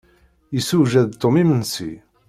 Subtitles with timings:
[0.53, 1.91] Yessewjad Tom imensi.